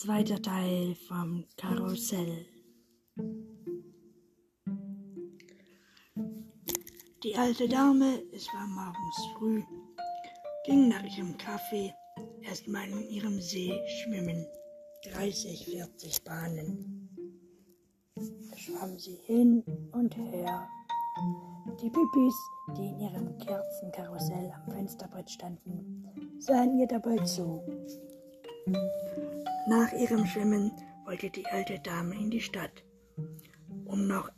Zweiter 0.00 0.40
Teil 0.40 0.94
vom 1.08 1.44
Karussell. 1.56 2.46
Die 7.24 7.34
alte 7.36 7.68
Dame, 7.68 8.22
es 8.32 8.46
war 8.54 8.68
morgens 8.68 9.26
früh, 9.34 9.60
ging 10.66 10.88
nach 10.88 11.02
ihrem 11.02 11.36
Kaffee 11.36 11.92
erstmal 12.42 12.88
in 12.88 13.08
ihrem 13.08 13.40
See 13.40 13.72
schwimmen. 13.88 14.46
30, 15.14 15.64
40 15.64 16.22
Bahnen. 16.22 17.10
Da 18.14 18.56
schwamm 18.56 18.96
sie 19.00 19.18
hin 19.26 19.64
und 19.90 20.16
her. 20.16 20.68
Die 21.82 21.90
Pipis, 21.90 22.36
die 22.76 22.86
in 22.86 23.00
ihrem 23.00 23.36
Kerzenkarussell 23.38 24.52
am 24.54 24.72
Fensterbrett 24.72 25.28
standen, 25.28 26.06
sahen 26.38 26.78
ihr 26.78 26.86
dabei 26.86 27.16
zu. 27.24 27.60
Nach 29.68 29.92
ihrem 29.92 30.26
Schwimmen 30.26 30.72
wollte 31.04 31.30
die 31.30 31.46
alte 31.46 31.78
Dame 31.80 32.14
in 32.14 32.30
die 32.30 32.40
Stadt, 32.40 32.84
um 33.84 34.06
noch 34.06 34.30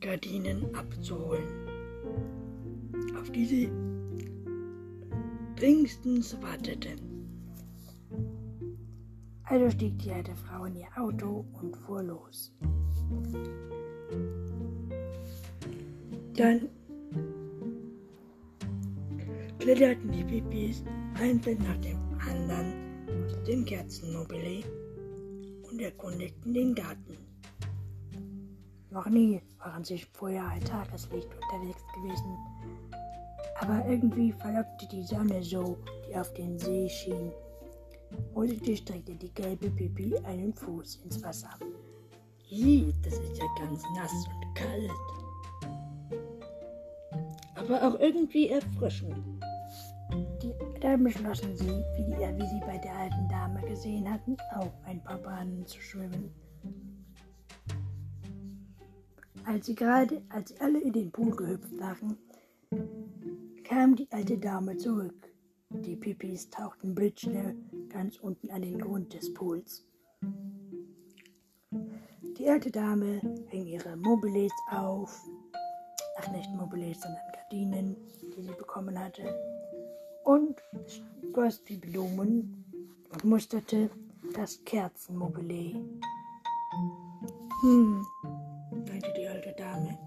Elchgardinen 0.00 0.74
abzuholen, 0.74 1.46
auf 3.18 3.30
die 3.30 3.46
sie 3.46 3.70
dringendstens 5.56 6.36
wartete. 6.42 6.90
Also 9.44 9.70
stieg 9.70 9.98
die 9.98 10.10
alte 10.10 10.34
Frau 10.34 10.64
in 10.64 10.76
ihr 10.76 10.88
Auto 10.96 11.44
und 11.60 11.76
fuhr 11.76 12.02
los. 12.02 12.52
Dann 16.34 16.68
kletterten 19.58 20.10
die 20.10 20.24
Pipis 20.24 20.82
ein 21.20 21.40
Feld 21.40 21.60
nach 21.60 21.76
dem 21.76 22.01
dem 23.46 23.64
Kerzenmobile 23.64 24.62
und 25.62 25.80
erkundigten 25.80 26.54
den 26.54 26.74
Garten. 26.74 27.18
Noch 28.90 29.06
nie 29.06 29.40
waren 29.58 29.82
sie 29.84 30.04
vorher 30.12 30.46
ein 30.46 30.64
Tageslicht 30.64 31.28
unterwegs 31.34 31.82
gewesen, 31.94 32.36
aber 33.60 33.84
irgendwie 33.88 34.32
verlockte 34.32 34.86
die 34.92 35.02
Sonne 35.02 35.42
so, 35.42 35.78
die 36.08 36.14
auf 36.14 36.32
den 36.34 36.58
See 36.58 36.88
schien. 36.88 37.32
Heute 38.34 38.76
streckte 38.76 39.14
die 39.14 39.32
gelbe 39.34 39.70
Pipi 39.70 40.16
einen 40.24 40.52
Fuß 40.54 41.00
ins 41.04 41.22
Wasser. 41.22 41.50
Ih, 42.50 42.92
das 43.02 43.14
ist 43.14 43.38
ja 43.38 43.46
ganz 43.58 43.82
nass 43.96 44.12
und 44.12 44.54
kalt. 44.54 44.90
Aber 47.56 47.88
auch 47.88 47.98
irgendwie 47.98 48.50
erfrischend. 48.50 49.31
Dann 50.82 51.04
beschlossen 51.04 51.56
sie, 51.56 51.84
wie, 51.94 52.04
die, 52.04 52.12
wie 52.12 52.46
sie 52.48 52.60
bei 52.66 52.76
der 52.76 52.92
alten 52.96 53.28
Dame 53.28 53.60
gesehen 53.62 54.12
hatten, 54.12 54.36
auch 54.56 54.72
ein 54.84 55.00
paar 55.04 55.18
Bahnen 55.18 55.64
zu 55.64 55.80
schwimmen. 55.80 56.34
Als 59.44 59.66
sie 59.66 59.76
gerade, 59.76 60.22
als 60.30 60.48
sie 60.48 60.60
alle 60.60 60.80
in 60.80 60.92
den 60.92 61.12
Pool 61.12 61.30
gehüpft 61.36 61.78
waren, 61.78 62.18
kam 63.62 63.94
die 63.94 64.08
alte 64.10 64.36
Dame 64.36 64.76
zurück. 64.76 65.32
Die 65.70 65.94
Pipis 65.94 66.50
tauchten 66.50 66.96
blitzschnell 66.96 67.54
ganz 67.88 68.18
unten 68.18 68.50
an 68.50 68.62
den 68.62 68.80
Grund 68.80 69.14
des 69.14 69.32
Pools. 69.34 69.86
Die 72.38 72.48
alte 72.48 72.72
Dame 72.72 73.20
hing 73.50 73.66
ihre 73.66 73.96
Mobiles 73.96 74.52
auf, 74.68 75.16
ach 76.18 76.28
nicht 76.32 76.50
Mobiles, 76.50 77.00
sondern 77.00 77.22
Gardinen, 77.34 77.96
die 78.36 78.42
sie 78.42 78.54
bekommen 78.58 78.98
hatte, 78.98 79.22
und 80.24 80.62
goss 81.32 81.62
die 81.64 81.76
Blumen 81.76 82.64
und 83.12 83.24
musterte 83.24 83.90
das 84.34 84.62
Kerzenmobile. 84.64 85.84
Hm, 87.62 88.06
meinte 88.88 89.12
die 89.16 89.26
alte 89.28 89.52
Dame, 89.52 89.98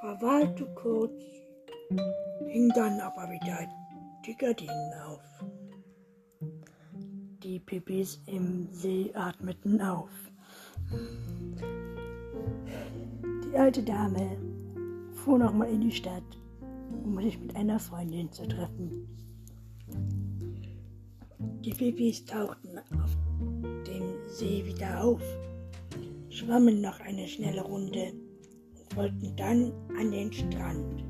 verweilte 0.00 0.66
kurz, 0.74 1.22
hing 2.48 2.68
dann 2.74 3.00
aber 3.00 3.30
wieder 3.30 3.68
die 4.26 4.36
Gardinen 4.36 4.92
auf. 5.06 5.22
Die 7.42 7.58
Pipis 7.58 8.20
im 8.26 8.68
See 8.72 9.12
atmeten 9.14 9.80
auf. 9.80 10.10
Die 13.44 13.56
alte 13.56 13.82
Dame 13.82 14.36
fuhr 15.14 15.38
nochmal 15.38 15.70
in 15.70 15.80
die 15.80 15.92
Stadt, 15.92 16.39
um 17.04 17.20
sich 17.20 17.38
mit 17.38 17.54
einer 17.56 17.78
Freundin 17.78 18.30
zu 18.32 18.46
treffen. 18.46 19.06
Die 21.64 21.74
Pipis 21.74 22.24
tauchten 22.24 22.78
auf 22.78 23.16
dem 23.86 24.02
See 24.28 24.64
wieder 24.64 25.04
auf, 25.04 25.22
schwammen 26.30 26.80
noch 26.80 26.98
eine 27.00 27.26
schnelle 27.28 27.62
Runde 27.62 28.12
und 28.78 28.96
wollten 28.96 29.36
dann 29.36 29.72
an 29.98 30.10
den 30.10 30.32
Strand. 30.32 31.04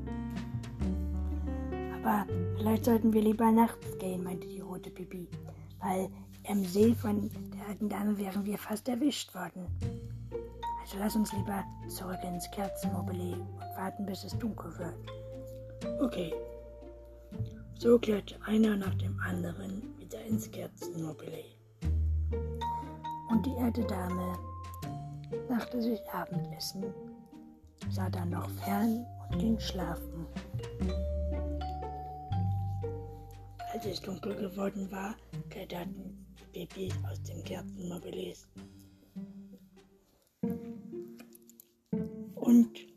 Aber 2.03 2.25
vielleicht 2.57 2.85
sollten 2.85 3.13
wir 3.13 3.21
lieber 3.21 3.51
nachts 3.51 3.97
gehen, 3.99 4.23
meinte 4.23 4.47
die 4.47 4.59
rote 4.59 4.89
Pipi, 4.89 5.27
weil 5.79 6.09
im 6.49 6.65
See 6.65 6.93
von 6.95 7.29
der 7.55 7.67
alten 7.69 7.89
Dame 7.89 8.17
wären 8.17 8.45
wir 8.45 8.57
fast 8.57 8.89
erwischt 8.89 9.33
worden. 9.35 9.67
Also 10.81 10.97
lass 10.97 11.15
uns 11.15 11.31
lieber 11.31 11.63
zurück 11.87 12.19
ins 12.23 12.49
Kerzenmobile 12.51 13.35
und 13.35 13.77
warten, 13.77 14.05
bis 14.05 14.23
es 14.23 14.37
dunkel 14.37 14.77
wird. 14.79 15.20
Okay. 15.99 16.33
So 17.79 17.97
kletterte 17.97 18.39
einer 18.45 18.77
nach 18.77 18.93
dem 18.95 19.19
anderen 19.19 19.97
wieder 19.97 20.23
ins 20.25 20.49
Kerzenmobile. 20.51 21.43
Und 23.29 23.45
die 23.45 23.55
alte 23.59 23.83
Dame 23.85 24.37
machte 25.49 25.81
sich 25.81 25.99
Abendessen, 26.11 26.83
sah 27.89 28.09
dann 28.09 28.29
noch 28.29 28.49
fern 28.49 29.05
und 29.29 29.39
ging 29.39 29.59
schlafen. 29.59 30.27
Als 33.73 33.85
es 33.85 34.01
dunkel 34.01 34.35
geworden 34.35 34.91
war, 34.91 35.15
kletterten 35.49 36.25
die 36.53 36.65
Babys 36.65 36.93
aus 37.09 37.21
dem 37.23 37.43
Kerzenmobiles. 37.43 38.47
Und 42.35 42.90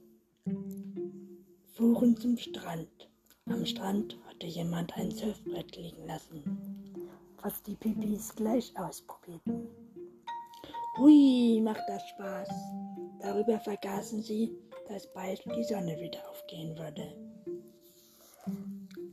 zum 2.16 2.36
Strand. 2.36 3.08
Am 3.46 3.64
Strand 3.66 4.16
hatte 4.26 4.46
jemand 4.46 4.96
ein 4.96 5.10
Surfbrett 5.10 5.76
liegen 5.76 6.06
lassen, 6.06 6.42
was 7.42 7.62
die 7.62 7.74
Pipis 7.74 8.34
gleich 8.34 8.72
ausprobierten. 8.76 9.68
Hui, 10.96 11.60
macht 11.62 11.82
das 11.88 12.06
Spaß. 12.10 12.48
Darüber 13.20 13.58
vergaßen 13.60 14.22
sie, 14.22 14.56
dass 14.88 15.12
bald 15.12 15.42
die 15.56 15.64
Sonne 15.64 15.98
wieder 15.98 16.18
aufgehen 16.30 16.76
würde. 16.78 17.14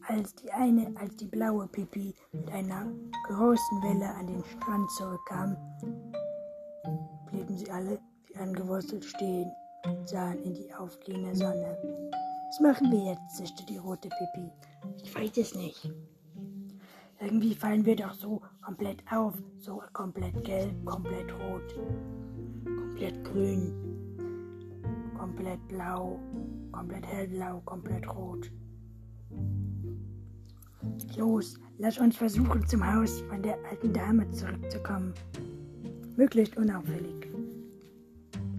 Als 0.08 0.36
die 0.36 0.52
eine, 0.52 0.94
als 0.96 1.16
die 1.16 1.28
blaue 1.28 1.68
Pipi 1.68 2.14
mit 2.32 2.50
einer 2.52 2.92
großen 3.28 3.82
Welle 3.84 4.14
an 4.16 4.28
den 4.28 4.44
Strand 4.44 4.92
zurückkam, 4.92 5.58
blieben 7.28 7.58
sie 7.58 7.70
alle 7.72 8.00
wie 8.28 8.36
angewurzelt 8.36 9.06
stehen 9.06 9.52
und 9.86 10.08
sahen 10.08 10.44
in 10.44 10.54
die 10.54 10.74
aufgehende 10.74 11.36
Sonne. 11.36 12.11
Was 12.52 12.60
machen 12.60 12.92
wir 12.92 13.12
jetzt? 13.12 13.38
zischte 13.38 13.66
die 13.66 13.78
rote 13.78 14.10
Pipi. 14.10 14.52
Ich 15.02 15.16
weiß 15.16 15.38
es 15.38 15.56
nicht. 15.56 15.90
Irgendwie 17.22 17.56
fallen 17.56 17.86
wir 17.86 17.96
doch 17.96 18.14
so 18.14 18.42
komplett 18.62 19.02
auf. 19.10 19.36
So 19.60 19.82
komplett 19.94 20.44
gelb, 20.44 20.86
komplett 20.86 21.32
rot, 21.32 21.74
komplett 22.66 23.24
grün, 23.24 23.72
komplett 25.18 25.66
blau, 25.70 26.20
komplett 26.74 27.08
hellblau, 27.08 27.62
komplett 27.64 28.06
rot. 28.14 28.52
Los, 31.16 31.58
lass 31.78 32.00
uns 32.00 32.18
versuchen, 32.18 32.68
zum 32.68 32.86
Haus 32.86 33.22
von 33.30 33.42
der 33.42 33.58
alten 33.70 33.94
Dame 33.94 34.30
zurückzukommen. 34.32 35.14
Möglichst 36.18 36.58
unauffällig. 36.58 37.32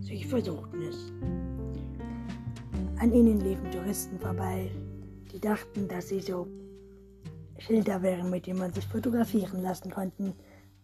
Sie 0.01 0.25
versuchten 0.25 0.81
es. 0.81 1.13
An 3.03 3.13
ihnen 3.13 3.41
liefen 3.41 3.69
Touristen 3.73 4.17
vorbei, 4.21 4.71
die 5.33 5.41
dachten, 5.41 5.89
dass 5.89 6.07
sie 6.07 6.21
so 6.21 6.47
Schilder 7.59 8.01
wären, 8.01 8.31
mit 8.31 8.47
denen 8.47 8.61
man 8.61 8.73
sich 8.73 8.87
fotografieren 8.87 9.61
lassen 9.61 9.91
konnten. 9.91 10.33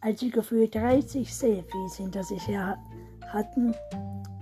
Als 0.01 0.19
sie 0.19 0.29
gefühlt 0.29 0.75
30 0.75 1.33
Selfies 1.33 1.95
hinter 1.97 2.25
sich 2.25 2.45
her 2.49 2.77
hatten, 3.29 3.73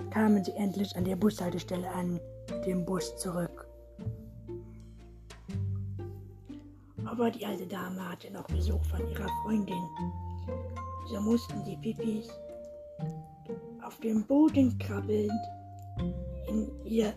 kamen 0.09 0.43
sie 0.43 0.53
endlich 0.53 0.97
an 0.97 1.05
der 1.05 1.17
Bushaltestelle 1.17 1.87
an, 1.91 2.19
mit 2.51 2.65
dem 2.65 2.83
Bus 2.87 3.15
zurück. 3.19 3.69
Aber 7.05 7.31
die 7.31 7.45
alte 7.45 7.67
Dame 7.67 8.09
hatte 8.09 8.33
noch 8.33 8.47
Besuch 8.47 8.83
von 8.87 9.07
ihrer 9.07 9.29
Freundin. 9.43 9.87
So 11.11 11.21
mussten 11.21 11.63
die 11.63 11.77
Pipis 11.77 12.31
auf 13.83 14.01
dem 14.01 14.25
Boden 14.25 14.79
krabbelnd 14.79 15.31
in 15.99 16.71
ihr 16.85 17.15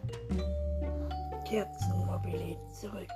Kerzenmobile 1.45 2.57
zurück. 2.71 3.09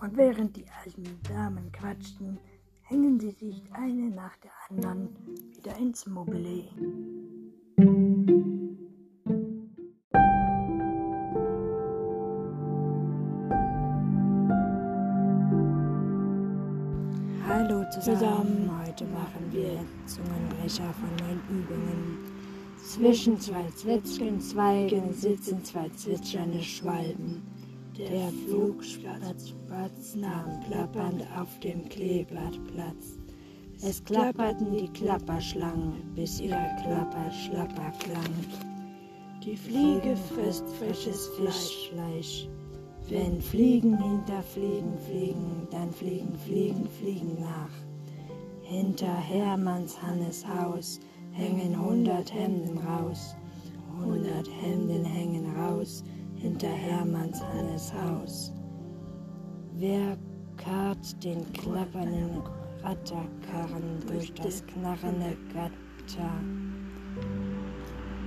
Und 0.00 0.16
während 0.16 0.56
die 0.56 0.66
alten 0.84 1.20
Damen 1.22 1.70
quatschten, 1.72 2.38
hängen 2.82 3.18
sie 3.18 3.30
sich 3.30 3.62
eine 3.72 4.10
nach 4.10 4.36
der 4.38 4.50
anderen 4.68 5.08
wieder 5.54 5.76
ins 5.78 6.06
Mobile. 6.06 6.64
Hallo 17.48 17.84
zusammen, 17.90 18.70
heute 18.84 19.04
machen 19.06 19.52
wir 19.52 19.78
Zungenbrecher 20.06 20.92
von 20.92 21.26
neun 21.26 21.40
Übungen. 21.48 22.33
Zwischen 22.86 23.40
zwei 23.40 23.64
Zwetschgenzweigen 23.74 25.14
sitzen 25.14 25.64
zwei 25.64 25.88
zwitschernde 25.96 26.62
Schwalben. 26.62 27.42
Der 27.96 28.30
Flugspatz 28.46 30.14
nahm 30.14 30.60
plappernd 30.68 31.24
auf 31.36 31.58
dem 31.60 31.88
Kleeblatt 31.88 32.58
Platz. 32.66 33.18
Es 33.80 34.04
klapperten 34.04 34.70
die 34.76 34.88
Klapperschlangen, 34.88 36.12
bis 36.14 36.40
ihr 36.40 36.56
Klapper 36.82 37.30
schlapper 37.32 37.90
klang. 38.00 38.34
Die 39.42 39.56
Fliege 39.56 40.14
frisst 40.16 40.68
frisches 40.78 41.28
Fleisch, 41.38 41.90
Fleisch. 41.90 42.48
Wenn 43.08 43.40
Fliegen 43.40 43.96
hinter 43.96 44.42
Fliegen 44.42 44.98
fliegen, 45.06 45.66
dann 45.70 45.90
fliegen 45.90 46.36
Fliegen 46.44 46.86
Fliegen 47.00 47.40
nach. 47.40 47.70
Hinter 48.62 49.14
Hermanns 49.14 50.00
Hannes 50.00 50.46
Haus 50.46 51.00
hängen 51.34 51.74
hundert 51.76 52.32
Hemden 52.32 52.78
raus, 52.78 53.34
hundert 54.00 54.48
Hemden 54.62 55.04
hängen 55.04 55.54
raus 55.56 56.04
hinter 56.36 56.68
Hermanns 56.68 57.42
Hannes 57.42 57.92
Haus. 57.92 58.52
Wer 59.74 60.16
karrt 60.56 61.24
den 61.24 61.52
klappernden 61.52 62.42
Ratterkarren 62.82 64.00
durch 64.06 64.32
das 64.34 64.64
knarrende 64.66 65.36
Gatter? 65.52 66.30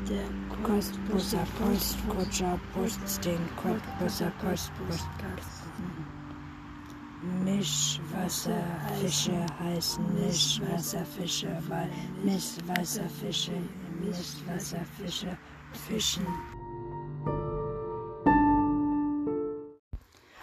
Der 0.09 0.27
Kostbusser 0.63 1.45
Postkutscher 1.59 2.59
putzt 2.73 3.23
den 3.23 3.39
Cottbusser 3.55 4.31
Postbusskasten. 4.41 5.66
Mischwasserfische 7.43 9.45
heißen 9.59 10.05
Mischwasserfische, 10.13 11.61
weil 11.67 11.89
Mischwasserfische, 12.23 13.51
Mischwasserfische 14.01 15.37
fischen. 15.87 16.25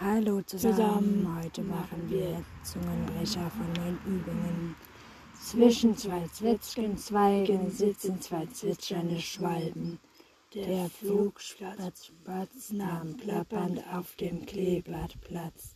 Hallo 0.01 0.43
zusammen, 0.43 1.27
heute 1.41 1.63
machen 1.63 2.09
wir 2.09 2.43
Zungenbrecher 2.63 3.51
von 3.51 3.73
neun 3.83 3.99
Übungen. 4.07 4.77
Zwischen 5.41 5.97
zwei 5.97 6.27
Zwetschgenzweigen 6.29 7.71
sitzen 7.71 8.21
zwei 8.21 8.47
zwitschernde 8.47 9.21
Schwalben. 9.21 9.99
Der 10.55 10.89
Flugspatz 10.89 12.13
nahm 12.71 13.17
plappernd 13.17 13.83
auf 13.93 14.15
dem 14.17 14.47
Kleeblatt 14.47 15.21
Platz. 15.21 15.75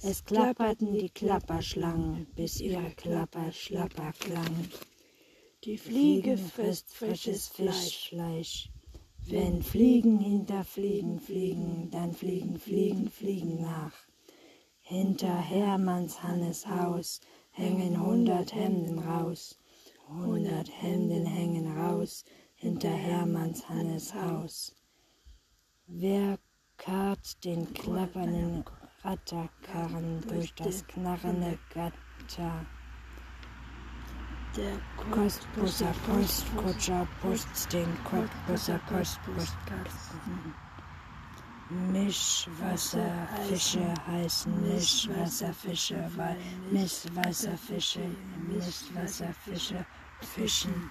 Es 0.00 0.24
klapperten 0.24 0.92
die 0.92 1.10
Klapperschlangen, 1.10 2.26
bis 2.36 2.60
ihr 2.60 2.80
Klapper 2.96 3.50
schlapper 3.50 4.12
klang. 4.20 4.70
Die 5.64 5.76
Fliege 5.76 6.38
frisst 6.38 6.94
frisches 6.94 7.48
Fleisch. 7.48 8.70
Wenn 9.26 9.60
Fliegen 9.60 10.20
hinter 10.20 10.62
Fliegen 10.62 11.18
fliegen, 11.18 11.90
dann 11.90 12.12
fliegen 12.12 12.60
Fliegen 12.60 13.10
Fliegen 13.10 13.60
nach. 13.60 13.92
Hinter 14.80 15.36
Hermanns 15.36 16.22
Hannes 16.22 16.64
Haus 16.68 17.20
hängen 17.50 18.00
hundert 18.00 18.54
Hemden 18.54 19.00
raus, 19.00 19.58
hundert 20.08 20.70
Hemden 20.80 21.26
hängen 21.26 21.76
raus 21.76 22.24
hinter 22.54 22.88
Hermanns 22.92 23.68
Hannes 23.68 24.14
Haus. 24.14 24.76
Wer 25.88 26.38
karrt 26.76 27.44
den 27.44 27.74
klappernden 27.74 28.64
Ratterkarren 29.04 30.20
durch 30.28 30.52
das 30.54 30.84
knarrende 30.88 31.56
Gatter? 31.72 32.66
Der 34.56 34.80
Kostbusser 35.12 35.94
Postkutscher 36.04 37.06
putzt 37.22 37.72
den 37.72 37.86
Cottbusser 38.02 38.80
Postbusskasten. 38.88 40.54
Mischwasserfische 41.92 43.94
heißen 44.06 44.62
Mischwasserfische, 44.62 46.10
weil 46.16 46.36
Mischwasserfische, 46.72 48.00
Mischwasserfische 48.48 49.86
fischen. 50.22 50.90